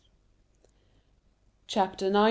Chapter 1.67 2.09
19. 2.09 2.15